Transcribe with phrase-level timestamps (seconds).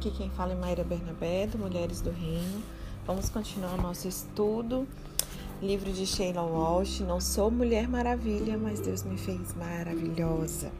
[0.00, 2.62] aqui quem fala é Mayra Bernabé, do Mulheres do Reino.
[3.06, 4.88] Vamos continuar nosso estudo.
[5.60, 7.00] Livro de Sheila Walsh.
[7.00, 10.72] Não sou Mulher Maravilha, mas Deus me fez maravilhosa.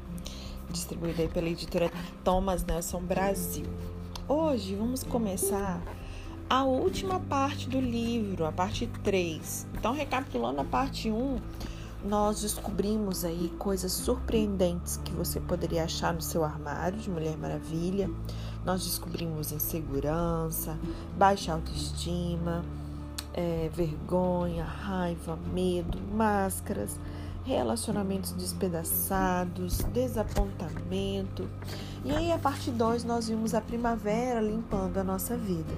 [0.70, 1.92] Distribuída pela editora
[2.24, 3.66] Thomas Nelson Brasil.
[4.26, 5.82] Hoje vamos começar
[6.48, 9.66] a última parte do livro, a parte 3.
[9.74, 11.38] Então, recapitulando a parte 1,
[12.02, 18.08] nós descobrimos aí coisas surpreendentes que você poderia achar no seu armário de Mulher Maravilha.
[18.64, 20.78] Nós descobrimos insegurança,
[21.16, 22.62] baixa autoestima,
[23.32, 26.98] é, vergonha, raiva, medo, máscaras,
[27.44, 31.48] relacionamentos despedaçados, desapontamento.
[32.04, 35.72] E aí, a parte 2, nós vimos a primavera limpando a nossa vida.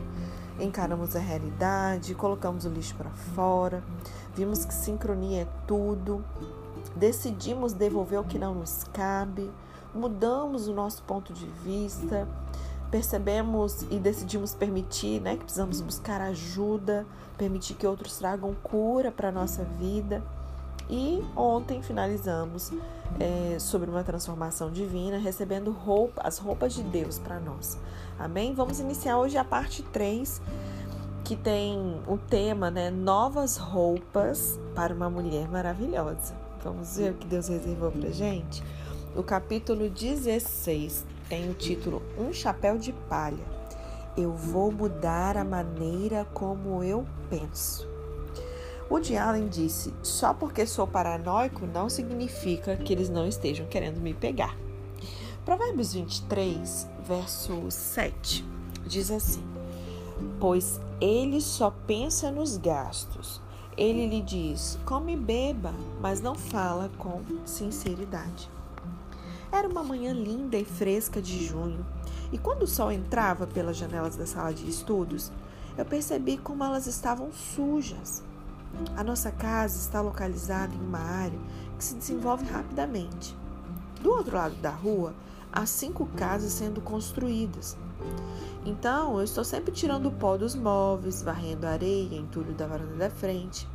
[0.60, 3.82] Encaramos a realidade, colocamos o lixo para fora,
[4.34, 6.24] vimos que sincronia é tudo,
[6.94, 9.50] decidimos devolver o que não nos cabe,
[9.94, 12.28] mudamos o nosso ponto de vista,
[12.92, 17.06] percebemos e decidimos permitir, né, que precisamos buscar ajuda,
[17.38, 20.22] permitir que outros tragam cura para nossa vida.
[20.90, 22.70] E ontem finalizamos
[23.18, 27.78] é, sobre uma transformação divina, recebendo roupa, as roupas de Deus para nós.
[28.18, 28.52] Amém?
[28.54, 30.42] Vamos iniciar hoje a parte 3,
[31.24, 32.90] que tem o tema, né?
[32.90, 36.34] Novas roupas para uma mulher maravilhosa.
[36.62, 38.62] Vamos ver o que Deus reservou para gente?
[39.16, 43.42] O capítulo 16 tem o título Um Chapéu de Palha.
[44.14, 47.88] Eu vou mudar a maneira como eu penso.
[48.90, 54.12] Woody Allen disse: Só porque sou paranoico não significa que eles não estejam querendo me
[54.12, 54.54] pegar.
[55.42, 58.44] Provérbios 23, verso 7
[58.86, 59.42] diz assim:
[60.38, 63.40] Pois ele só pensa nos gastos.
[63.74, 68.50] Ele lhe diz: Come e beba, mas não fala com sinceridade.
[69.52, 71.84] Era uma manhã linda e fresca de junho,
[72.32, 75.30] e quando o sol entrava pelas janelas da sala de estudos,
[75.76, 78.24] eu percebi como elas estavam sujas.
[78.96, 81.38] A nossa casa está localizada em uma área
[81.76, 83.36] que se desenvolve rapidamente.
[84.00, 85.12] Do outro lado da rua,
[85.52, 87.76] há cinco casas sendo construídas.
[88.64, 92.94] Então, eu estou sempre tirando o pó dos móveis, varrendo a areia, entulho da varanda
[92.94, 93.68] da frente.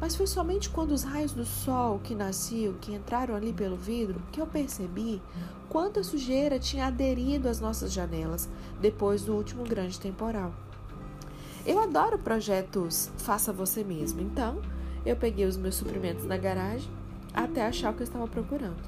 [0.00, 4.20] Mas foi somente quando os raios do sol que nasciam, que entraram ali pelo vidro,
[4.32, 5.20] que eu percebi
[5.68, 8.48] quanta sujeira tinha aderido às nossas janelas
[8.80, 10.54] depois do último grande temporal.
[11.66, 14.62] Eu adoro projetos faça você mesmo, então
[15.04, 16.90] eu peguei os meus suprimentos na garagem
[17.34, 18.82] até achar o que eu estava procurando.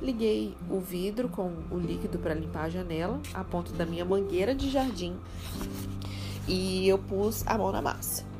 [0.00, 4.52] Liguei o vidro com o líquido para limpar a janela, a ponto da minha mangueira
[4.52, 5.16] de jardim,
[6.48, 8.31] e eu pus a mão na massa.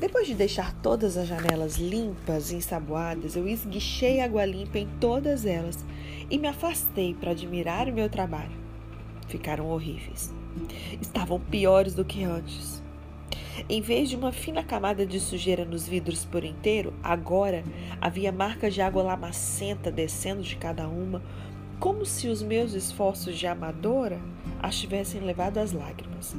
[0.00, 5.44] Depois de deixar todas as janelas limpas e ensaboadas, eu esguichei água limpa em todas
[5.44, 5.84] elas
[6.30, 8.56] e me afastei para admirar o meu trabalho.
[9.26, 10.32] Ficaram horríveis.
[11.00, 12.80] Estavam piores do que antes.
[13.68, 17.64] Em vez de uma fina camada de sujeira nos vidros por inteiro, agora
[18.00, 21.20] havia marcas de água lamacenta descendo de cada uma,
[21.80, 24.20] como se os meus esforços de amadora
[24.62, 26.36] as tivessem levado às lágrimas.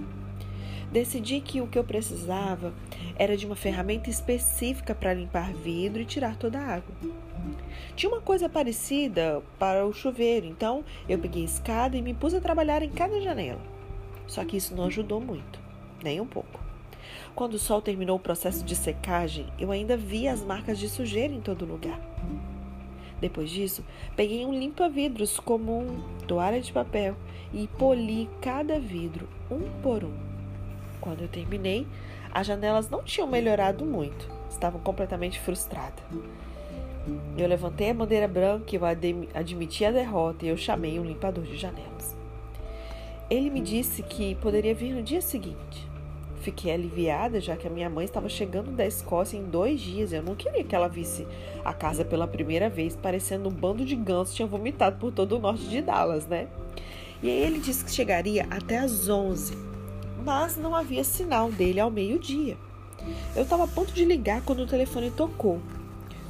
[0.92, 2.74] Decidi que o que eu precisava
[3.16, 6.96] era de uma ferramenta específica para limpar vidro e tirar toda a água.
[7.96, 12.34] Tinha uma coisa parecida para o chuveiro, então eu peguei a escada e me pus
[12.34, 13.62] a trabalhar em cada janela.
[14.26, 15.60] Só que isso não ajudou muito,
[16.04, 16.60] nem um pouco.
[17.36, 21.34] Quando o sol terminou o processo de secagem, eu ainda via as marcas de sujeira
[21.34, 22.00] em todo lugar.
[23.22, 23.84] Depois disso,
[24.16, 27.16] peguei um limpa-vidros comum, toalha de papel
[27.54, 30.29] e poli cada vidro, um por um.
[31.02, 31.88] Quando eu terminei,
[32.32, 36.04] as janelas não tinham melhorado muito, estavam completamente frustradas.
[37.38, 38.82] Eu levantei a bandeira branca eu
[39.34, 42.16] admiti a derrota e eu chamei um limpador de janelas.
[43.30, 45.88] Ele me disse que poderia vir no dia seguinte.
[46.42, 50.14] Fiquei aliviada, já que a minha mãe estava chegando da Escócia em dois dias.
[50.14, 51.28] Eu não queria que ela visse
[51.66, 55.40] a casa pela primeira vez, parecendo um bando de gansos tinha vomitado por todo o
[55.40, 56.48] norte de Dallas, né?
[57.22, 59.69] E aí ele disse que chegaria até às 11
[60.24, 62.58] mas não havia sinal dele ao meio-dia.
[63.36, 65.60] Eu estava a ponto de ligar quando o telefone tocou.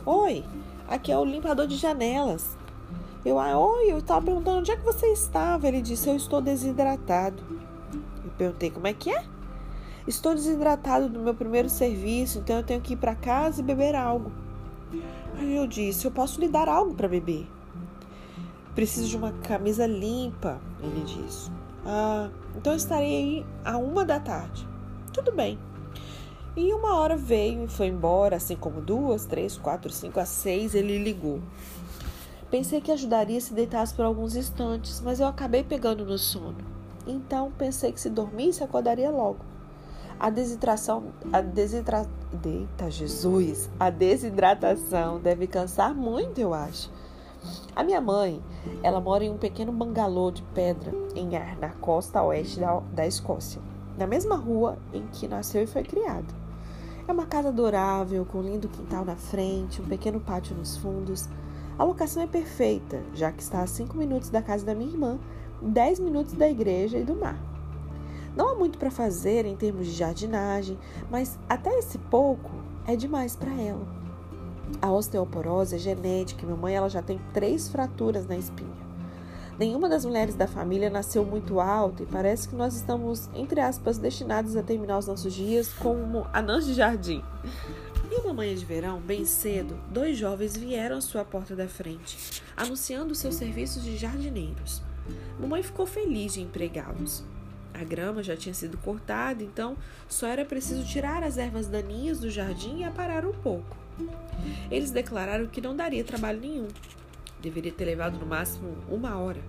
[0.06, 0.44] Oi,
[0.88, 2.58] aqui é o limpador de janelas.
[3.26, 5.68] Eu, ah, oi, eu estava perguntando onde é que você estava.
[5.68, 7.44] Ele disse, eu estou desidratado.
[8.24, 9.24] Eu perguntei, como é que é?
[10.08, 13.96] Estou desidratado do meu primeiro serviço, então eu tenho que ir para casa e beber
[13.96, 14.32] algo.
[15.38, 17.48] Aí eu disse, eu posso lhe dar algo para beber.
[18.76, 21.52] Preciso de uma camisa limpa, ele disse.
[21.86, 24.68] Ah, então estarei aí a uma da tarde.
[25.14, 25.60] Tudo bem.
[26.56, 30.76] E uma hora veio e foi embora, assim como duas, três, quatro, cinco, a seis,
[30.76, 31.40] ele ligou.
[32.50, 36.58] Pensei que ajudaria se deitasse por alguns instantes, mas eu acabei pegando no sono.
[37.08, 39.40] então pensei que se dormisse acordaria logo.
[40.20, 42.06] A desidratação, a desidra...
[42.32, 46.92] Deita Jesus, a desidratação deve cansar muito, eu acho.
[47.76, 48.42] A minha mãe,
[48.84, 53.08] ela mora em um pequeno bangalô de pedra em Ar, na costa oeste da, da
[53.08, 53.62] Escócia,
[53.98, 56.34] na mesma rua em que nasceu e foi criado.
[57.08, 61.28] É uma casa adorável, com um lindo quintal na frente, um pequeno pátio nos fundos.
[61.78, 65.18] A locação é perfeita, já que está a 5 minutos da casa da minha irmã,
[65.62, 67.40] 10 minutos da igreja e do mar.
[68.36, 70.78] Não há muito para fazer em termos de jardinagem,
[71.10, 72.52] mas até esse pouco
[72.86, 73.99] é demais para ela.
[74.82, 78.90] A osteoporose é genética minha mãe ela já tem três fraturas na espinha.
[79.60, 83.98] Nenhuma das mulheres da família nasceu muito alta e parece que nós estamos, entre aspas,
[83.98, 87.22] destinados a terminar os nossos dias como anãs de jardim.
[88.10, 92.42] E uma manhã de verão, bem cedo, dois jovens vieram à sua porta da frente,
[92.56, 94.82] anunciando seus serviços de jardineiros.
[95.38, 97.26] Mamãe ficou feliz de empregá-los.
[97.74, 99.76] A grama já tinha sido cortada, então
[100.08, 103.76] só era preciso tirar as ervas daninhas do jardim e aparar um pouco.
[104.72, 106.68] Eles declararam que não daria trabalho nenhum.
[107.42, 109.42] Deveria ter levado no máximo uma hora.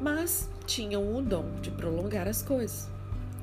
[0.00, 2.88] Mas tinham o dom de prolongar as coisas.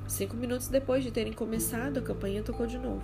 [0.07, 3.03] Cinco minutos depois de terem começado, a campainha tocou de novo.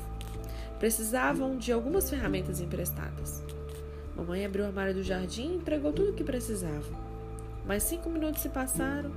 [0.80, 3.44] Precisavam de algumas ferramentas emprestadas.
[4.16, 6.86] Mamãe abriu o armário do jardim e entregou tudo o que precisava.
[7.66, 9.12] Mais cinco minutos se passaram.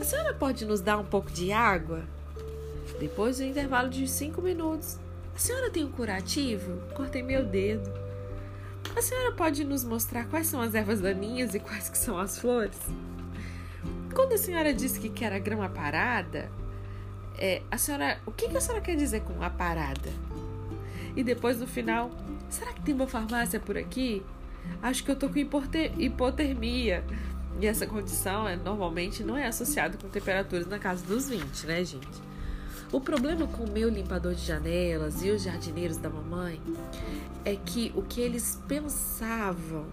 [0.00, 2.02] A senhora pode nos dar um pouco de água?
[3.00, 4.98] Depois do intervalo de cinco minutos,
[5.38, 6.82] a senhora tem um curativo?
[6.94, 7.88] Cortei meu dedo.
[8.96, 12.36] A senhora pode nos mostrar quais são as ervas daninhas e quais que são as
[12.36, 12.76] flores?
[14.12, 16.50] Quando a senhora disse que quer a grama parada,
[17.38, 20.10] é, a senhora, o que, que a senhora quer dizer com a parada?
[21.14, 22.10] E depois no final,
[22.50, 24.24] será que tem uma farmácia por aqui?
[24.82, 27.04] Acho que eu tô com hipotermia.
[27.60, 31.84] E essa condição é, normalmente não é associada com temperaturas na casa dos 20, né,
[31.84, 32.27] gente?
[32.90, 36.58] O problema com o meu limpador de janelas e os jardineiros da mamãe
[37.44, 39.84] é que o que eles pensavam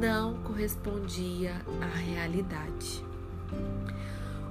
[0.00, 3.04] não correspondia à realidade.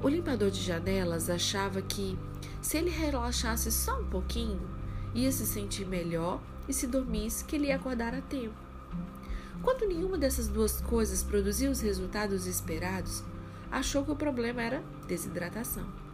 [0.03, 2.19] O limpador de janelas achava que,
[2.61, 4.59] se ele relaxasse só um pouquinho,
[5.15, 8.55] ia se sentir melhor e se dormisse que ele ia acordar a tempo.
[9.63, 13.23] Quando nenhuma dessas duas coisas produzia os resultados esperados,
[13.71, 16.06] achou que o problema era desidratação.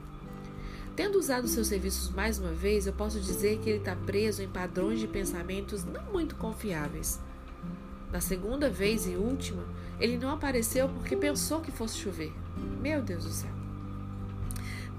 [0.95, 4.47] Tendo usado seus serviços mais uma vez, eu posso dizer que ele está preso em
[4.47, 7.19] padrões de pensamentos não muito confiáveis.
[8.11, 9.63] Na segunda vez e última,
[9.99, 12.31] ele não apareceu porque pensou que fosse chover.
[12.79, 13.49] Meu Deus do céu.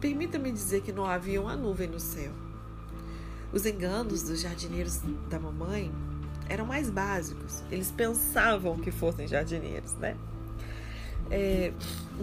[0.00, 2.32] Permita-me dizer que não havia uma nuvem no céu.
[3.52, 5.00] Os enganos dos jardineiros
[5.31, 5.93] da mamãe
[6.49, 7.62] eram mais básicos.
[7.70, 10.17] Eles pensavam que fossem jardineiros, né?
[11.31, 11.73] É,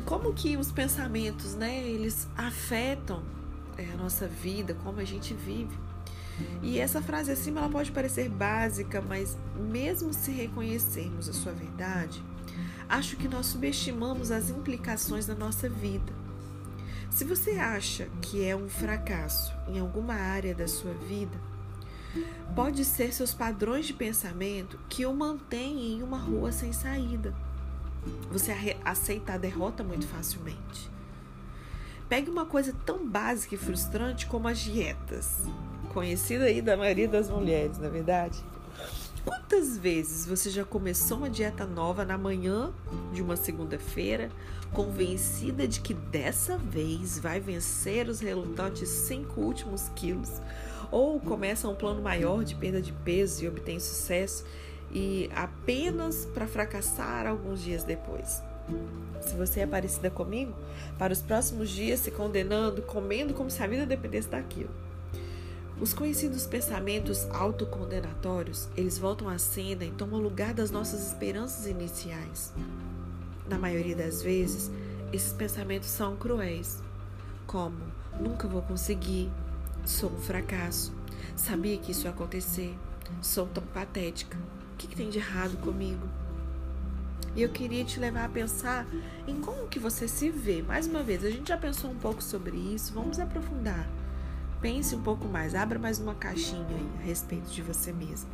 [0.06, 1.88] como que os pensamentos, né?
[1.88, 3.24] Eles afetam
[3.82, 5.78] é, a nossa vida, como a gente vive.
[6.62, 12.24] E essa frase acima ela pode parecer básica, mas mesmo se reconhecermos a sua verdade,
[12.88, 16.14] acho que nós subestimamos as implicações da nossa vida.
[17.10, 21.38] Se você acha que é um fracasso em alguma área da sua vida,
[22.56, 27.36] pode ser seus padrões de pensamento que o mantêm em uma rua sem saída.
[28.32, 28.52] Você
[28.84, 30.90] aceita a derrota muito facilmente.
[32.12, 35.38] Pegue uma coisa tão básica e frustrante como as dietas,
[35.94, 38.44] conhecida aí da maioria das mulheres, na é verdade.
[39.24, 42.74] Quantas vezes você já começou uma dieta nova na manhã
[43.14, 44.30] de uma segunda-feira,
[44.74, 50.42] convencida de que dessa vez vai vencer os relutantes cinco últimos quilos?
[50.92, 54.44] Ou começa um plano maior de perda de peso e obtém sucesso
[54.92, 58.51] e apenas para fracassar alguns dias depois?
[59.22, 60.54] Se você é parecida comigo,
[60.98, 64.70] para os próximos dias se condenando, comendo como se a vida dependesse daquilo.
[65.80, 72.54] Os conhecidos pensamentos autocondenatórios, eles voltam à cena e tomam lugar das nossas esperanças iniciais.
[73.50, 74.70] Na maioria das vezes,
[75.12, 76.84] esses pensamentos são cruéis,
[77.48, 77.80] como
[78.20, 79.32] nunca vou conseguir,
[79.84, 80.94] sou um fracasso,
[81.36, 82.78] sabia que isso ia acontecer,
[83.22, 84.38] sou tão patética,
[84.74, 86.08] o que, que tem de errado comigo?
[87.36, 88.86] E eu queria te levar a pensar
[89.28, 90.62] em como que você se vê.
[90.62, 93.88] Mais uma vez, a gente já pensou um pouco sobre isso, vamos aprofundar.
[94.62, 96.66] Pense um pouco mais, abra mais uma caixinha
[97.00, 98.30] a respeito de você mesmo.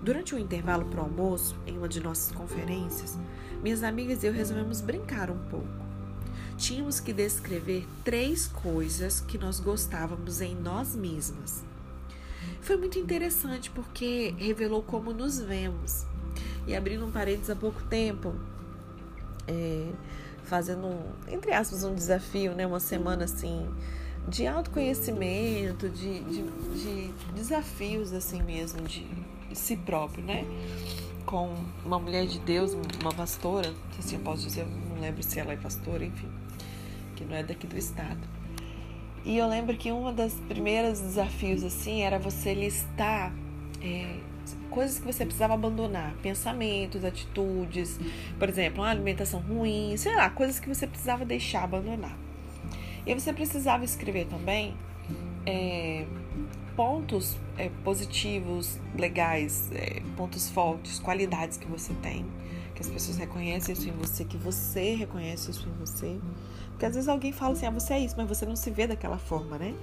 [0.00, 3.18] Durante o intervalo para o almoço, em uma de nossas conferências,
[3.62, 5.86] minhas amigas e eu resolvemos brincar um pouco.
[6.56, 11.64] Tínhamos que descrever três coisas que nós gostávamos em nós mesmas.
[12.60, 16.06] Foi muito interessante porque revelou como nos vemos.
[16.66, 18.34] E abrindo um parênteses há pouco tempo,
[19.46, 19.88] é,
[20.44, 22.66] fazendo, um, entre aspas, um desafio, né?
[22.66, 23.68] Uma semana assim
[24.28, 29.06] de autoconhecimento, de, de, de desafios assim mesmo, de
[29.52, 30.44] si próprio, né?
[31.24, 35.52] Com uma mulher de Deus, uma pastora, assim eu posso dizer, não lembro se ela
[35.52, 36.28] é pastora, enfim,
[37.14, 38.20] que não é daqui do estado.
[39.24, 43.32] E eu lembro que uma das primeiras desafios assim era você listar
[43.82, 44.20] é,
[44.70, 47.98] coisas que você precisava abandonar, pensamentos, atitudes,
[48.38, 52.16] por exemplo, uma alimentação ruim, sei lá, coisas que você precisava deixar abandonar.
[53.06, 54.76] E você precisava escrever também
[55.46, 56.04] é,
[56.74, 62.26] pontos é, positivos, legais, é, pontos fortes, qualidades que você tem,
[62.74, 66.18] que as pessoas reconhecem isso em você, que você reconhece isso em você.
[66.70, 68.86] Porque às vezes alguém fala assim, ah, você é isso, mas você não se vê
[68.86, 69.74] daquela forma, né?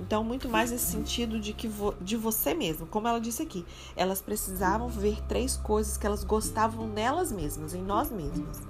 [0.00, 3.64] Então, muito mais nesse sentido de que vo, de você mesmo, como ela disse aqui,
[3.94, 8.60] elas precisavam ver três coisas que elas gostavam nelas mesmas, em nós mesmas.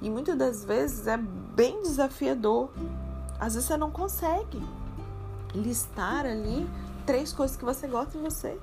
[0.00, 2.70] E muitas das vezes é bem desafiador
[3.40, 4.62] às vezes você não consegue
[5.54, 6.68] listar ali
[7.06, 8.58] três coisas que você gosta em você.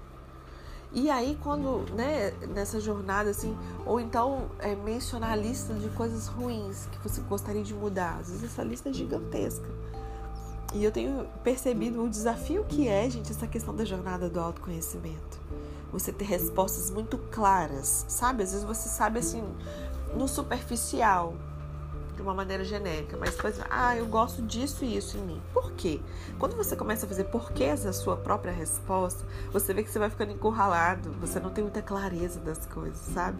[0.93, 6.27] E aí, quando, né, nessa jornada, assim, ou então é, mencionar a lista de coisas
[6.27, 8.19] ruins que você gostaria de mudar.
[8.19, 9.67] Às vezes essa lista é gigantesca.
[10.73, 15.39] E eu tenho percebido o desafio que é, gente, essa questão da jornada do autoconhecimento.
[15.91, 18.43] Você ter respostas muito claras, sabe?
[18.43, 19.43] Às vezes você sabe, assim,
[20.13, 21.33] no superficial,
[22.17, 25.41] de uma maneira genérica, mas depois, ah, eu gosto disso e isso em mim.
[25.53, 26.01] Por quê?
[26.39, 30.09] Quando você começa a fazer porquês a sua própria resposta, você vê que você vai
[30.09, 33.37] ficando encurralado, você não tem muita clareza das coisas, sabe?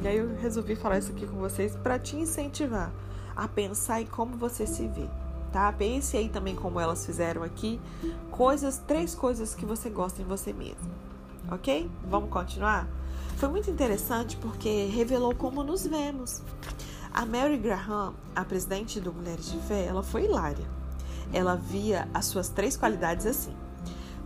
[0.00, 2.92] E aí eu resolvi falar isso aqui com vocês para te incentivar
[3.36, 5.08] a pensar em como você se vê,
[5.54, 5.72] tá?
[5.72, 7.80] Pense aí também como elas fizeram aqui,
[8.28, 10.90] coisas, três coisas que você gosta em você mesmo.
[11.48, 11.88] OK?
[12.10, 12.88] Vamos continuar?
[13.36, 16.42] Foi muito interessante porque revelou como nos vemos.
[17.12, 20.66] A Mary Graham, a presidente do Mulheres de Fé, ela foi hilária.
[21.32, 23.54] Ela via as suas três qualidades assim: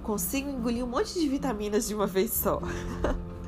[0.03, 2.59] consigo engolir um monte de vitaminas de uma vez só.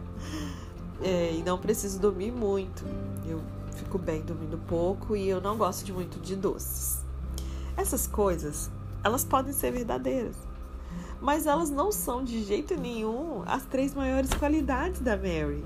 [1.00, 2.84] é, e não preciso dormir muito.
[3.26, 3.40] Eu
[3.74, 6.99] fico bem dormindo pouco e eu não gosto de muito de doces.
[7.80, 8.70] Essas coisas,
[9.02, 10.36] elas podem ser verdadeiras,
[11.18, 15.64] mas elas não são de jeito nenhum as três maiores qualidades da Mary.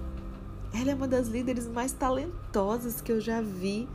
[0.73, 3.89] Ela é uma das líderes mais talentosas que eu já vi.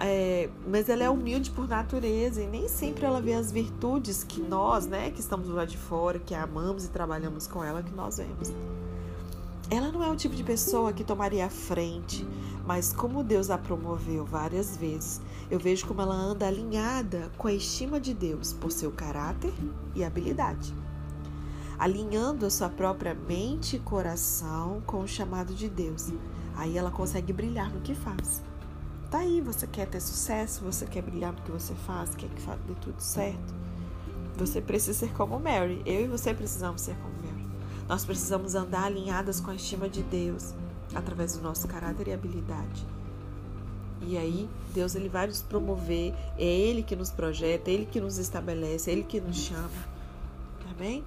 [0.00, 4.40] É, mas ela é humilde por natureza e nem sempre ela vê as virtudes que
[4.40, 8.18] nós, né, que estamos lá de fora, que amamos e trabalhamos com ela, que nós
[8.18, 8.52] vemos.
[9.70, 12.26] Ela não é o tipo de pessoa que tomaria a frente,
[12.66, 15.20] mas como Deus a promoveu várias vezes,
[15.50, 19.52] eu vejo como ela anda alinhada com a estima de Deus por seu caráter
[19.94, 20.74] e habilidade
[21.78, 26.12] alinhando a sua própria mente e coração com o chamado de Deus.
[26.56, 28.42] Aí ela consegue brilhar no que faz.
[29.10, 32.42] Tá aí, você quer ter sucesso, você quer brilhar no que você faz, quer que
[32.66, 33.54] dê tudo certo.
[34.36, 35.80] Você precisa ser como Mary.
[35.86, 37.27] Eu e você precisamos ser como Mary.
[37.88, 40.54] Nós precisamos andar alinhadas com a estima de Deus
[40.94, 42.86] através do nosso caráter e habilidade.
[44.02, 48.00] E aí, Deus ele vai nos promover, é Ele que nos projeta, é Ele que
[48.00, 49.70] nos estabelece, é Ele que nos chama.
[50.70, 51.02] Amém?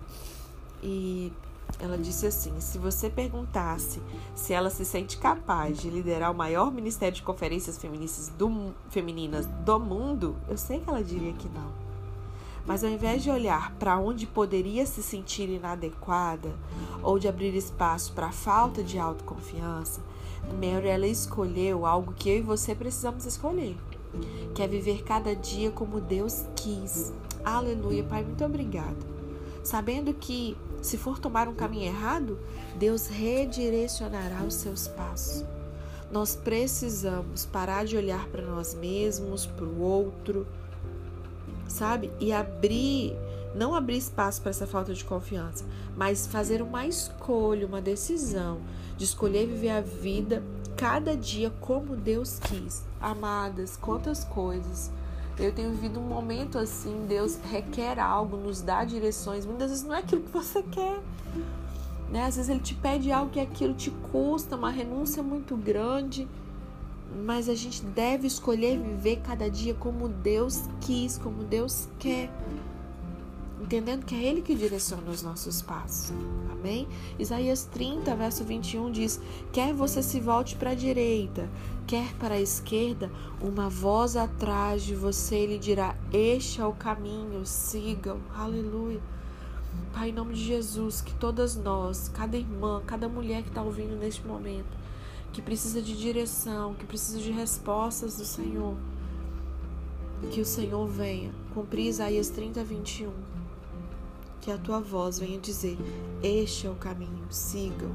[0.83, 1.31] e
[1.79, 4.01] ela disse assim: se você perguntasse
[4.35, 9.45] se ela se sente capaz de liderar o maior ministério de conferências feministas do, femininas
[9.45, 11.90] do mundo, eu sei que ela diria que não.
[12.65, 16.53] Mas ao invés de olhar para onde poderia se sentir inadequada
[17.01, 20.01] ou de abrir espaço para a falta de autoconfiança,
[20.53, 23.77] Mary ela escolheu algo que eu e você precisamos escolher,
[24.53, 27.13] que é viver cada dia como Deus quis.
[27.43, 29.11] Aleluia, Pai, muito obrigado.
[29.63, 32.39] Sabendo que se for tomar um caminho errado,
[32.75, 35.45] Deus redirecionará os seus passos.
[36.11, 40.45] Nós precisamos parar de olhar para nós mesmos, para o outro,
[41.81, 42.11] sabe?
[42.19, 43.15] E abrir,
[43.55, 45.65] não abrir espaço para essa falta de confiança,
[45.97, 48.59] mas fazer uma escolha, uma decisão
[48.95, 50.43] de escolher viver a vida
[50.77, 52.83] cada dia como Deus quis.
[53.01, 54.91] Amadas, quantas coisas
[55.39, 59.43] eu tenho vivido um momento assim, Deus requer algo, nos dá direções.
[59.43, 60.99] Muitas vezes não é aquilo que você quer.
[62.11, 62.25] Né?
[62.25, 66.27] Às vezes ele te pede algo que aquilo te custa, uma renúncia muito grande.
[67.13, 72.29] Mas a gente deve escolher viver cada dia como Deus quis, como Deus quer
[73.71, 76.11] entendendo que é Ele que direciona os nossos passos.
[76.51, 76.87] Amém?
[77.17, 79.21] Isaías 30, verso 21 diz:
[79.53, 81.49] Quer você se volte para a direita,
[81.87, 87.45] quer para a esquerda, uma voz atrás de você lhe dirá: Este é o caminho,
[87.45, 88.19] sigam.
[88.35, 88.99] Aleluia.
[89.93, 93.95] Pai, em nome de Jesus, que todas nós, cada irmã, cada mulher que está ouvindo
[93.95, 94.80] neste momento,
[95.31, 98.75] que precisa de direção, que precisa de respostas do Senhor,
[100.31, 103.11] que o Senhor venha cumprir Isaías 30, 21.
[104.39, 105.77] Que a tua voz venha dizer:
[106.23, 107.91] Este é o caminho, sigam.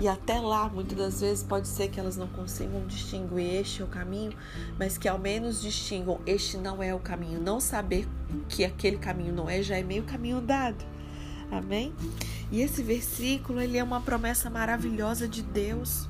[0.00, 3.84] E até lá, muitas das vezes, pode ser que elas não consigam distinguir este é
[3.84, 4.32] o caminho,
[4.76, 7.40] mas que ao menos distingam este não é o caminho.
[7.40, 8.08] Não saber
[8.48, 10.84] que aquele caminho não é, já é meio caminho dado.
[11.50, 11.94] Amém?
[12.50, 16.08] E esse versículo, ele é uma promessa maravilhosa de Deus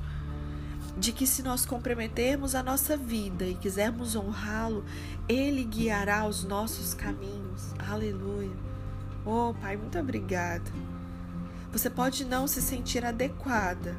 [0.97, 4.85] de que se nós comprometermos a nossa vida e quisermos honrá-lo,
[5.27, 7.73] ele guiará os nossos caminhos.
[7.79, 8.55] Aleluia.
[9.25, 10.71] Oh, Pai, muito obrigada.
[11.71, 13.97] Você pode não se sentir adequada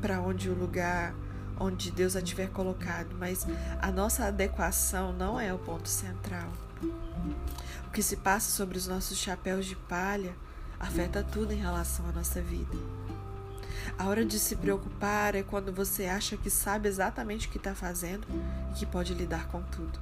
[0.00, 1.14] para onde o lugar
[1.58, 3.46] onde Deus a tiver colocado, mas
[3.80, 6.52] a nossa adequação não é o ponto central.
[7.86, 10.34] O que se passa sobre os nossos chapéus de palha
[10.78, 12.76] afeta tudo em relação à nossa vida.
[13.98, 17.74] A hora de se preocupar é quando você acha que sabe exatamente o que está
[17.74, 18.26] fazendo
[18.70, 19.98] e que pode lidar com tudo.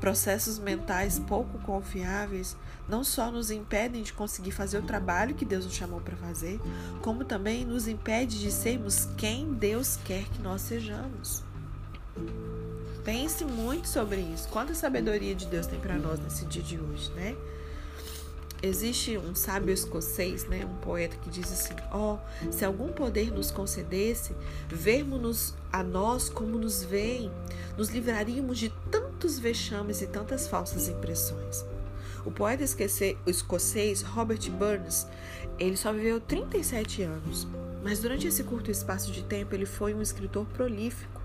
[0.00, 2.56] Processos mentais pouco confiáveis
[2.88, 6.60] não só nos impedem de conseguir fazer o trabalho que Deus nos chamou para fazer,
[7.02, 11.42] como também nos impede de sermos quem Deus quer que nós sejamos.
[13.04, 14.48] Pense muito sobre isso.
[14.48, 17.36] Quanta sabedoria de Deus tem para nós nesse dia de hoje, né?
[18.60, 23.30] Existe um sábio escocês, né, um poeta que diz assim: ó, oh, se algum poder
[23.30, 24.34] nos concedesse,
[24.68, 27.30] vermos-nos a nós como nos veem,
[27.76, 31.64] nos livraríamos de tantos vexames e tantas falsas impressões.
[32.24, 32.64] O poeta
[33.26, 35.06] escocês Robert Burns,
[35.58, 37.46] ele só viveu 37 anos,
[37.82, 41.22] mas durante esse curto espaço de tempo ele foi um escritor prolífico.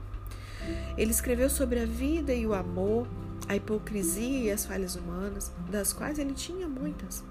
[0.97, 3.07] Ele escreveu sobre a vida e o amor,
[3.47, 7.23] a hipocrisia e as falhas humanas, das quais ele tinha muitas.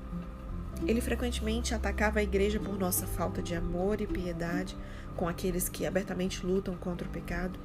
[0.87, 4.77] Ele frequentemente atacava a igreja por nossa falta de amor e piedade
[5.17, 7.59] com aqueles que abertamente lutam contra o pecado.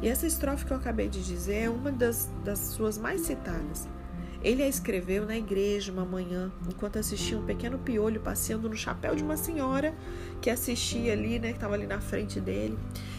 [0.00, 3.88] E essa estrofe que eu acabei de dizer é uma das, das suas mais citadas.
[4.42, 9.14] Ele a escreveu na igreja uma manhã, enquanto assistia um pequeno piolho passeando no chapéu
[9.16, 9.94] de uma senhora
[10.40, 12.78] que assistia ali, né, que estava ali na frente dele.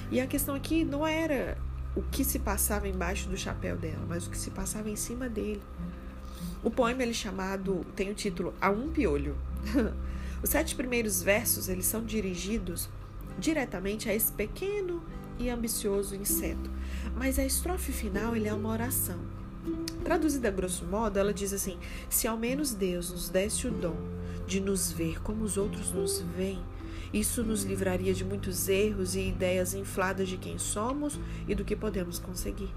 [0.09, 1.57] E a questão aqui não era
[1.97, 5.27] o que se passava embaixo do chapéu dela, mas o que se passava em cima
[5.27, 5.63] dele.
[6.63, 9.35] O poema ele é chamado tem o título A um piolho.
[10.43, 12.87] Os sete primeiros versos eles são dirigidos
[13.39, 15.01] diretamente a esse pequeno
[15.39, 16.69] e ambicioso inseto,
[17.15, 19.19] mas a estrofe final ele é uma oração.
[20.03, 21.79] Traduzida grosso modo, ela diz assim:
[22.11, 23.97] Se ao menos Deus nos desse o dom
[24.45, 26.63] de nos ver como os outros nos veem,
[27.13, 31.75] isso nos livraria de muitos erros e ideias infladas de quem somos e do que
[31.75, 32.73] podemos conseguir.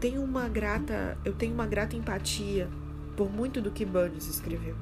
[0.00, 2.68] Tenho uma grata, eu tenho uma grata empatia
[3.16, 4.76] por muito do que Burns escreveu.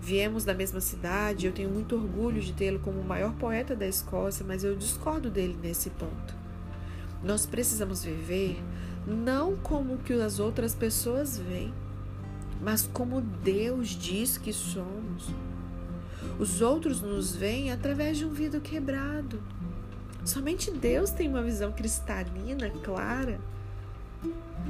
[0.00, 3.86] Viemos da mesma cidade, eu tenho muito orgulho de tê-lo como o maior poeta da
[3.86, 6.34] Escócia, mas eu discordo dele nesse ponto.
[7.22, 8.62] Nós precisamos viver
[9.06, 11.74] não como que as outras pessoas veem,
[12.60, 15.28] mas como Deus diz que somos.
[16.38, 19.42] Os outros nos veem através de um vidro quebrado.
[20.24, 23.40] Somente Deus tem uma visão cristalina, clara.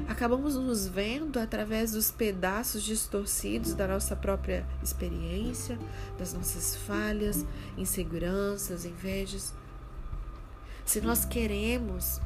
[0.09, 5.79] Acabamos nos vendo através dos pedaços distorcidos da nossa própria experiência,
[6.19, 7.45] das nossas falhas,
[7.77, 9.53] inseguranças, invejas.
[10.87, 12.21] Se nós queremos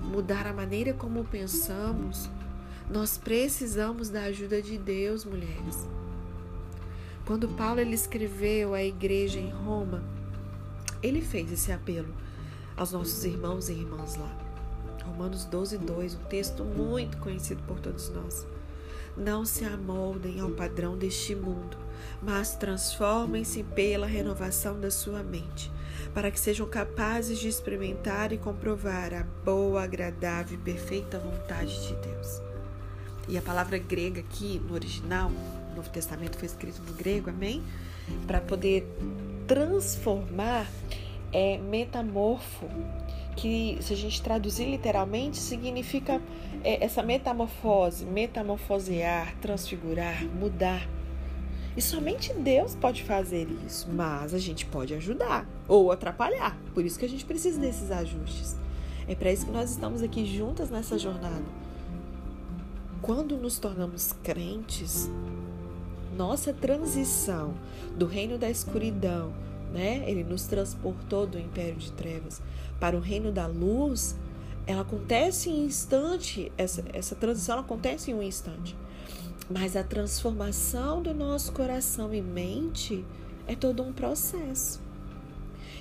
[0.00, 2.28] mudar a maneira como pensamos,
[2.88, 5.88] nós precisamos da ajuda de Deus, mulheres.
[7.26, 10.00] Quando Paulo ele escreveu à igreja em Roma,
[11.02, 12.14] ele fez esse apelo
[12.76, 14.32] aos nossos irmãos e irmãs lá.
[15.04, 18.46] Romanos 12, 2, um texto muito conhecido por todos nós.
[19.16, 21.76] Não se amoldem ao padrão deste mundo,
[22.22, 25.72] mas transformem-se pela renovação da sua mente,
[26.14, 31.94] para que sejam capazes de experimentar e comprovar a boa, agradável e perfeita vontade de
[31.96, 32.40] Deus.
[33.26, 35.32] E a palavra grega aqui no original
[35.76, 37.62] Novo Testamento foi escrito no grego, amém?
[38.26, 38.86] Para poder
[39.46, 40.66] transformar
[41.32, 42.66] é metamorfo,
[43.36, 46.20] que se a gente traduzir literalmente significa
[46.64, 50.88] é, essa metamorfose, metamorfosear, transfigurar, mudar.
[51.76, 56.56] E somente Deus pode fazer isso, mas a gente pode ajudar ou atrapalhar.
[56.72, 58.56] Por isso que a gente precisa desses ajustes.
[59.06, 61.44] É para isso que nós estamos aqui juntas nessa jornada.
[63.02, 65.10] Quando nos tornamos crentes,
[66.16, 67.54] nossa transição
[67.96, 69.32] do reino da escuridão,
[69.72, 70.08] né?
[70.08, 72.40] Ele nos transportou do império de trevas
[72.80, 74.16] para o reino da luz.
[74.66, 78.76] Ela acontece em instante, essa, essa transição acontece em um instante.
[79.48, 83.04] Mas a transformação do nosso coração e mente
[83.46, 84.80] é todo um processo.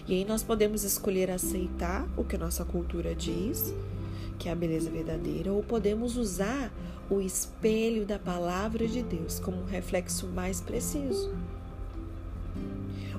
[0.08, 3.74] E aí nós podemos escolher aceitar o que a nossa cultura diz,
[4.38, 6.72] que é a beleza verdadeira, ou podemos usar
[7.10, 11.34] o espelho da palavra de Deus como um reflexo mais preciso.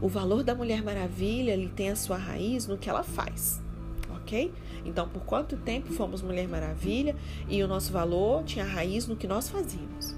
[0.01, 3.63] O valor da Mulher Maravilha ele tem a sua raiz no que ela faz,
[4.11, 4.53] ok?
[4.85, 7.17] Então, por quanto tempo fomos Mulher Maravilha
[7.49, 10.15] e o nosso valor tinha raiz no que nós fazíamos.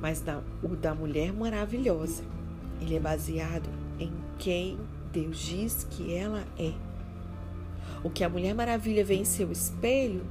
[0.00, 2.24] Mas da, o da Mulher Maravilhosa,
[2.80, 3.68] ele é baseado
[3.98, 4.78] em quem
[5.12, 6.72] Deus diz que ela é.
[8.04, 10.24] O que a Mulher Maravilha vê em seu espelho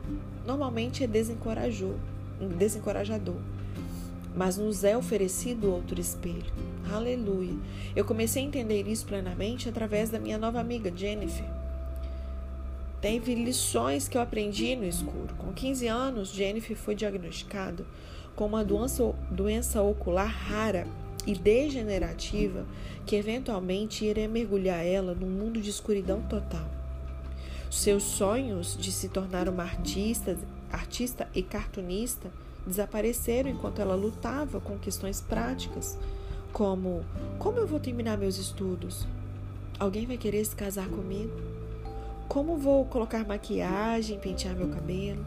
[0.45, 1.97] normalmente é desencorajador,
[2.57, 3.37] desencorajador.
[4.35, 6.53] Mas nos é oferecido outro espelho.
[6.91, 7.55] Aleluia.
[7.95, 11.45] Eu comecei a entender isso plenamente através da minha nova amiga Jennifer.
[13.01, 15.33] Teve lições que eu aprendi no escuro.
[15.37, 17.85] Com 15 anos, Jennifer foi diagnosticada
[18.35, 20.87] com uma doença, doença ocular rara
[21.25, 22.65] e degenerativa
[23.05, 26.65] que eventualmente iria mergulhar ela num mundo de escuridão total.
[27.69, 30.37] Seus sonhos de se tornar uma artista,
[30.71, 32.31] artista e cartunista
[32.65, 35.97] desapareceram enquanto ela lutava com questões práticas,
[36.51, 37.05] como
[37.39, 39.07] como eu vou terminar meus estudos?
[39.79, 41.33] Alguém vai querer se casar comigo?
[42.27, 45.23] Como vou colocar maquiagem, pentear meu cabelo?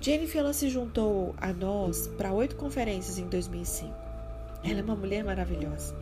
[0.00, 3.94] Jennifer ela se juntou a nós para oito conferências em 2005.
[4.64, 5.94] Ela é uma mulher maravilhosa.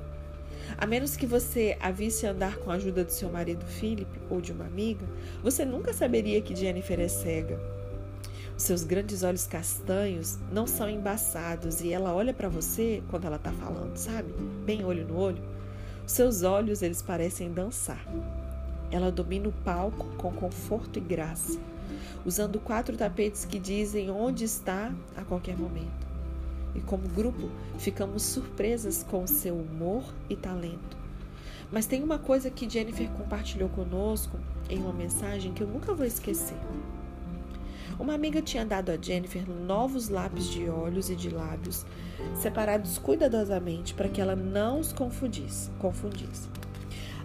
[0.76, 4.40] A menos que você a visse andar com a ajuda do seu marido Philip ou
[4.40, 5.04] de uma amiga,
[5.42, 7.58] você nunca saberia que Jennifer é cega.
[8.58, 13.52] Seus grandes olhos castanhos não são embaçados e ela olha para você quando ela está
[13.52, 14.32] falando, sabe?
[14.66, 15.40] Bem olho no olho.
[16.04, 18.04] Seus olhos, eles parecem dançar.
[18.90, 21.56] Ela domina o palco com conforto e graça,
[22.26, 26.08] usando quatro tapetes que dizem onde está a qualquer momento
[26.74, 30.96] e, como grupo, ficamos surpresas com seu humor e talento.
[31.70, 34.36] Mas tem uma coisa que Jennifer compartilhou conosco
[34.68, 36.58] em uma mensagem que eu nunca vou esquecer.
[37.98, 41.84] Uma amiga tinha dado a Jennifer novos lápis de olhos e de lábios,
[42.34, 45.68] separados cuidadosamente para que ela não os confundisse.
[45.80, 46.48] confundisse.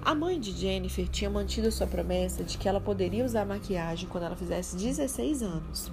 [0.01, 4.23] A mãe de Jennifer tinha mantido sua promessa de que ela poderia usar maquiagem quando
[4.23, 5.91] ela fizesse 16 anos.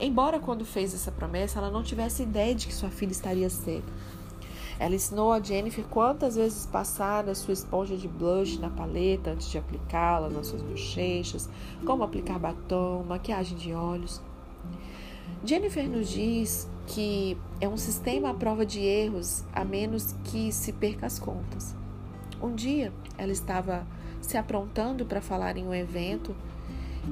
[0.00, 3.82] Embora quando fez essa promessa ela não tivesse ideia de que sua filha estaria cega.
[4.78, 9.50] Ela ensinou a Jennifer quantas vezes passar a sua esponja de blush na paleta antes
[9.50, 11.48] de aplicá-la nas suas bochechas,
[11.84, 14.20] como aplicar batom, maquiagem de olhos.
[15.44, 20.72] Jennifer nos diz que é um sistema à prova de erros a menos que se
[20.72, 21.74] perca as contas.
[22.40, 23.86] Um dia ela estava
[24.20, 26.34] se aprontando para falar em um evento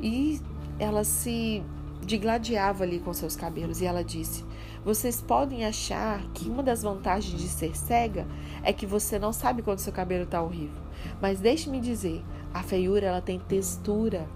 [0.03, 0.41] e
[0.79, 1.63] ela se
[2.05, 4.45] digladiava ali com seus cabelos e ela disse:
[4.85, 8.27] Vocês podem achar que uma das vantagens de ser cega
[8.63, 10.83] é que você não sabe quando seu cabelo está horrível.
[11.21, 14.27] Mas deixe-me dizer, a feiura ela tem textura.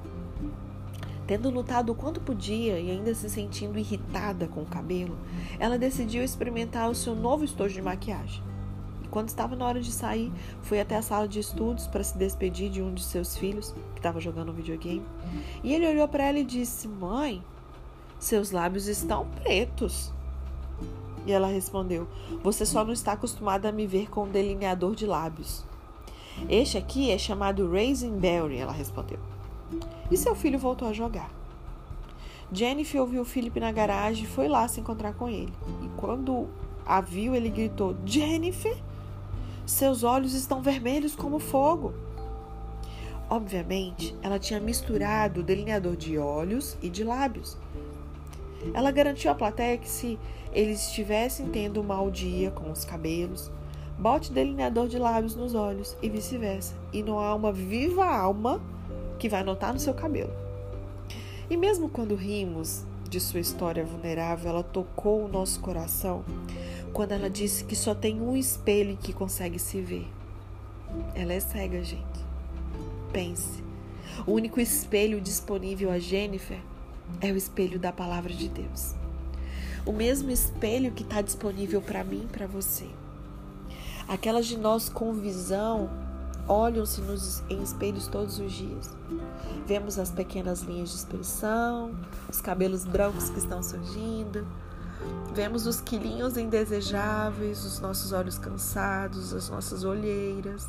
[1.26, 5.16] Tendo lutado o quanto podia e ainda se sentindo irritada com o cabelo,
[5.58, 8.42] ela decidiu experimentar o seu novo estojo de maquiagem.
[9.02, 10.30] E quando estava na hora de sair,
[10.60, 14.00] foi até a sala de estudos para se despedir de um de seus filhos, que
[14.00, 15.06] estava jogando um videogame.
[15.62, 17.42] E ele olhou para ela e disse: Mãe,
[18.18, 20.12] seus lábios estão pretos.
[21.26, 22.06] E ela respondeu:
[22.42, 25.64] Você só não está acostumada a me ver com um delineador de lábios.
[26.48, 29.18] Este aqui é chamado Raisin Berry, ela respondeu.
[30.10, 31.30] E seu filho voltou a jogar.
[32.52, 35.52] Jennifer ouviu Philip na garagem e foi lá se encontrar com ele.
[35.82, 36.48] E quando
[36.84, 38.76] a viu, ele gritou: Jennifer,
[39.66, 41.94] seus olhos estão vermelhos como fogo.
[43.30, 47.56] Obviamente, ela tinha misturado o delineador de olhos e de lábios.
[48.72, 50.18] Ela garantiu à plateia que se
[50.52, 53.50] eles estivessem tendo um mau dia com os cabelos,
[53.98, 56.74] bote delineador de lábios nos olhos e vice-versa.
[56.92, 58.60] E não há uma viva alma
[59.18, 60.32] que vai notar no seu cabelo.
[61.50, 66.24] E mesmo quando rimos de sua história vulnerável, ela tocou o nosso coração
[66.92, 70.06] quando ela disse que só tem um espelho que consegue se ver.
[71.14, 72.24] Ela é cega, gente.
[73.12, 73.62] Pense.
[74.26, 76.58] O único espelho disponível a Jennifer
[77.20, 78.94] é o espelho da palavra de Deus.
[79.86, 82.88] O mesmo espelho que está disponível para mim e para você.
[84.08, 85.90] Aquelas de nós com visão
[86.46, 87.00] olham-se
[87.48, 88.90] em espelhos todos os dias.
[89.66, 91.94] Vemos as pequenas linhas de expressão,
[92.28, 94.46] os cabelos brancos que estão surgindo,
[95.34, 100.68] vemos os quilinhos indesejáveis, os nossos olhos cansados, as nossas olheiras.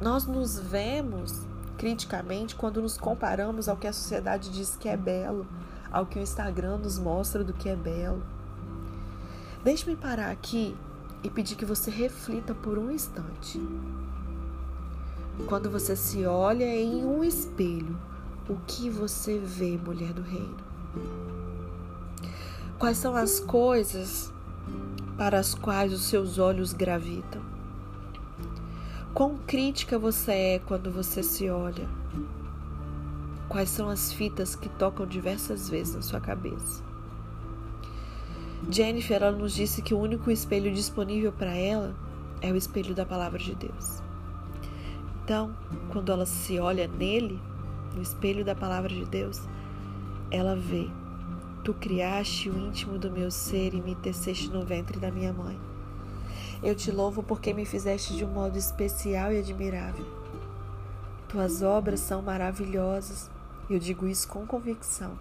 [0.00, 1.40] Nós nos vemos
[1.76, 5.46] criticamente quando nos comparamos ao que a sociedade diz que é belo,
[5.90, 8.22] ao que o Instagram nos mostra do que é belo.
[9.62, 10.76] Deixe-me parar aqui
[11.22, 13.60] e pedir que você reflita por um instante.
[15.48, 17.98] Quando você se olha em um espelho,
[18.48, 20.56] o que você vê, mulher do reino?
[22.78, 24.32] Quais são as coisas
[25.16, 27.55] para as quais os seus olhos gravitam?
[29.16, 31.88] Quão crítica você é quando você se olha?
[33.48, 36.84] Quais são as fitas que tocam diversas vezes na sua cabeça?
[38.70, 41.96] Jennifer ela nos disse que o único espelho disponível para ela
[42.42, 44.02] é o espelho da palavra de Deus.
[45.24, 45.56] Então,
[45.88, 47.40] quando ela se olha nele,
[47.94, 49.40] no espelho da palavra de Deus,
[50.30, 50.90] ela vê:
[51.64, 55.58] Tu criaste o íntimo do meu ser e me teceste no ventre da minha mãe.
[56.62, 60.04] Eu te louvo porque me fizeste de um modo especial e admirável.
[61.28, 63.30] Tuas obras são maravilhosas.
[63.68, 65.18] Eu digo isso com convicção.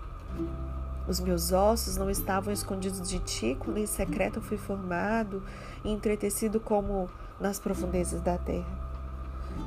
[1.08, 5.44] Os meus ossos não estavam escondidos de ti quando em secreto fui formado
[5.84, 8.86] e entretecido como nas profundezas da terra.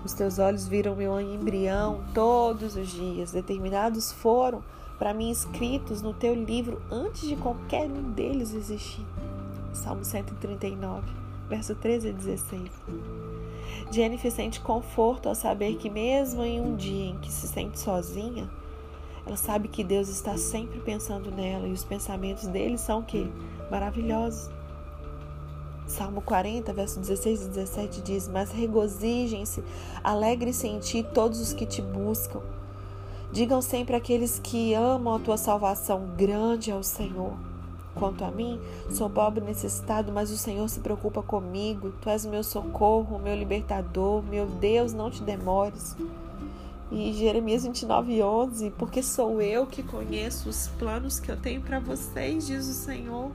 [0.05, 4.63] Os teus olhos viram meu embrião todos os dias, determinados foram
[4.99, 9.07] para mim escritos no teu livro antes de qualquer um deles existir.
[9.73, 11.03] Salmo 139,
[11.49, 12.71] verso 13 a 16.
[13.91, 18.49] Jennifer sente conforto ao saber que, mesmo em um dia em que se sente sozinha,
[19.27, 23.31] ela sabe que Deus está sempre pensando nela e os pensamentos dele são que
[23.71, 24.51] maravilhosos.
[25.87, 29.65] Salmo 40, verso 16 e 17 diz: Mas regozijem-se,
[30.05, 32.41] alegre-se em ti todos os que te buscam.
[33.33, 37.48] Digam sempre aqueles que amam a tua salvação: Grande é o Senhor.
[37.99, 41.93] Quanto a mim, sou pobre e necessitado, mas o Senhor se preocupa comigo.
[42.01, 44.23] Tu és o meu socorro, meu libertador.
[44.23, 45.97] Meu Deus, não te demores.
[46.91, 51.79] E Jeremias 29, 11: Porque sou eu que conheço os planos que eu tenho para
[51.79, 53.31] vocês, diz o Senhor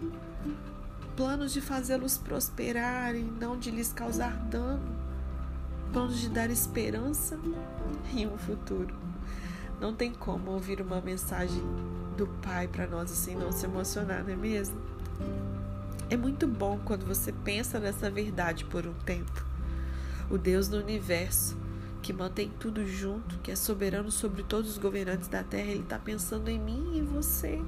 [1.15, 4.81] planos de fazê-los prosperar e não de lhes causar dano,
[5.91, 7.39] planos de dar esperança
[8.13, 9.02] e um futuro.
[9.83, 11.61] Não tem como ouvir uma mensagem
[12.15, 14.77] do Pai para nós assim não se emocionar, não é mesmo?
[16.09, 19.45] É muito bom quando você pensa nessa verdade por um tempo.
[20.29, 21.57] O Deus do universo,
[22.01, 25.99] que mantém tudo junto, que é soberano sobre todos os governantes da terra, ele está
[25.99, 27.61] pensando em mim e você.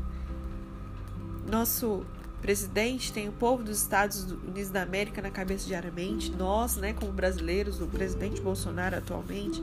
[1.52, 2.06] Nosso
[2.42, 7.12] presidente tem o povo dos Estados Unidos da América na cabeça diariamente, nós, né, como
[7.12, 9.62] brasileiros, o presidente Bolsonaro atualmente.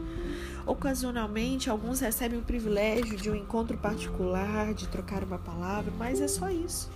[0.67, 6.29] Ocasionalmente, alguns recebem o privilégio de um encontro particular, de trocar uma palavra, mas é
[6.29, 6.89] só isso.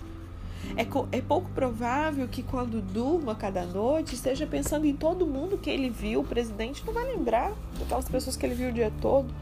[0.75, 5.69] É, é pouco provável que quando durma cada noite esteja pensando em todo mundo que
[5.69, 6.21] ele viu.
[6.21, 9.33] O presidente não vai lembrar daquelas pessoas que ele viu o dia todo,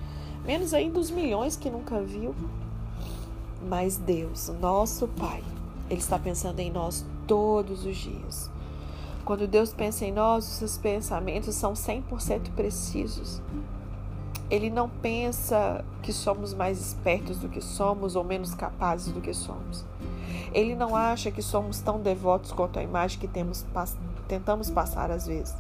[0.46, 2.36] menos ainda os milhões que nunca viu.
[3.68, 5.44] Mas Deus, nosso Pai,
[5.90, 8.52] ele está pensando em nós todos os dias.
[9.24, 13.42] Quando Deus pensa em nós, os seus pensamentos são 100% precisos.
[14.50, 19.34] Ele não pensa que somos mais espertos do que somos ou menos capazes do que
[19.34, 19.84] somos.
[20.54, 23.66] Ele não acha que somos tão devotos quanto a imagem que temos,
[24.28, 25.56] tentamos passar às vezes,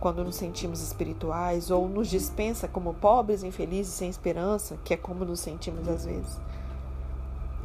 [0.00, 5.24] quando nos sentimos espirituais, ou nos dispensa como pobres, infelizes, sem esperança, que é como
[5.24, 6.38] nos sentimos às vezes.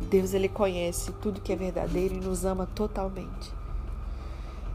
[0.10, 3.52] Deus ele conhece tudo que é verdadeiro e nos ama totalmente.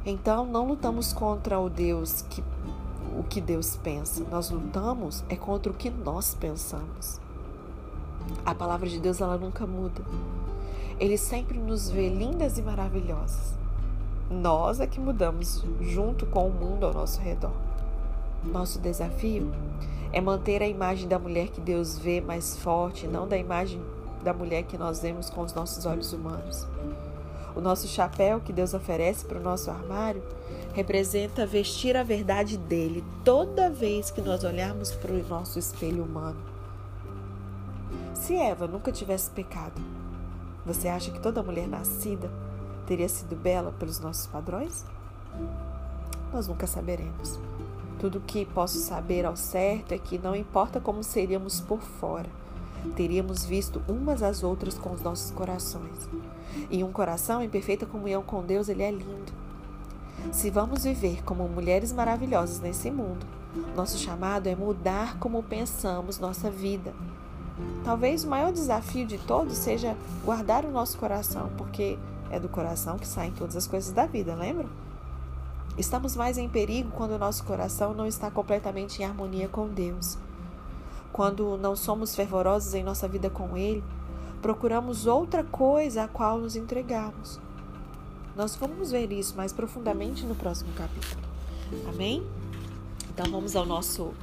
[0.04, 2.42] Então não lutamos contra o Deus que
[3.18, 4.24] o que Deus pensa.
[4.30, 7.20] Nós lutamos é contra o que nós pensamos.
[8.46, 10.02] A palavra de Deus ela nunca muda.
[11.00, 13.54] Ele sempre nos vê lindas e maravilhosas.
[14.30, 17.52] Nós é que mudamos junto com o mundo ao nosso redor.
[18.44, 19.50] Nosso desafio
[20.12, 23.80] é manter a imagem da mulher que Deus vê mais forte, não da imagem
[24.22, 26.66] da mulher que nós vemos com os nossos olhos humanos.
[27.58, 30.22] O nosso chapéu que Deus oferece para o nosso armário
[30.74, 36.40] representa vestir a verdade dele toda vez que nós olharmos para o nosso espelho humano.
[38.14, 39.82] Se Eva nunca tivesse pecado,
[40.64, 42.30] você acha que toda mulher nascida
[42.86, 44.86] teria sido bela pelos nossos padrões?
[46.32, 47.40] Nós nunca saberemos.
[47.98, 52.30] Tudo o que posso saber ao certo é que não importa como seríamos por fora,
[52.94, 56.08] teríamos visto umas às outras com os nossos corações.
[56.70, 59.32] E um coração em perfeita comunhão com Deus, ele é lindo.
[60.32, 63.24] Se vamos viver como mulheres maravilhosas nesse mundo,
[63.74, 66.92] nosso chamado é mudar como pensamos nossa vida.
[67.84, 71.98] Talvez o maior desafio de todos seja guardar o nosso coração, porque
[72.30, 74.68] é do coração que saem todas as coisas da vida, lembram?
[75.76, 80.18] Estamos mais em perigo quando o nosso coração não está completamente em harmonia com Deus.
[81.12, 83.82] Quando não somos fervorosos em nossa vida com Ele,
[84.40, 87.40] procuramos outra coisa a qual nos entregamos.
[88.36, 91.22] Nós vamos ver isso mais profundamente no próximo capítulo.
[91.88, 92.24] Amém?
[93.10, 94.14] Então vamos ao nosso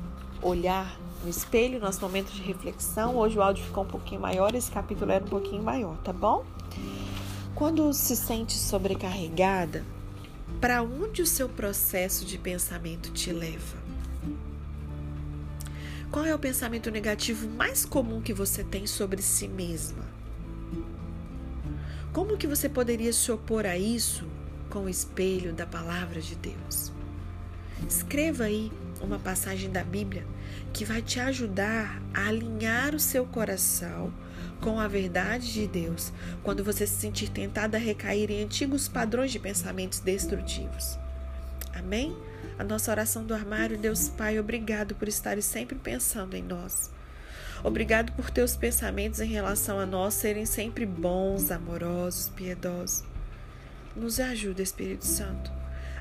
[0.41, 3.17] olhar no espelho, nosso momento de reflexão.
[3.17, 6.45] Hoje o áudio ficou um pouquinho maior, esse capítulo era um pouquinho maior, tá bom?
[7.54, 9.84] Quando se sente sobrecarregada,
[10.62, 13.85] para onde o seu processo de pensamento te leva?
[16.12, 20.06] Qual é o pensamento negativo mais comum que você tem sobre si mesma?
[22.13, 24.26] Como que você poderia se opor a isso
[24.70, 26.91] com o espelho da palavra de Deus?
[27.89, 30.26] Escreva aí uma passagem da Bíblia
[30.72, 34.13] que vai te ajudar a alinhar o seu coração
[34.62, 39.32] com a verdade de Deus quando você se sentir tentada a recair em antigos padrões
[39.32, 40.98] de pensamentos destrutivos.
[41.74, 42.15] Amém?
[42.58, 46.89] A nossa oração do armário, Deus Pai, obrigado por estar sempre pensando em nós.
[47.63, 53.04] Obrigado por teus pensamentos em relação a nós serem sempre bons, amorosos, piedosos.
[53.96, 55.52] Nos ajuda, Espírito Santo,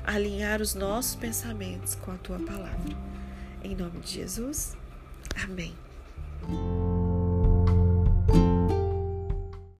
[0.05, 2.95] a alinhar os nossos pensamentos com a tua palavra.
[3.63, 4.77] Em nome de Jesus,
[5.43, 5.75] amém.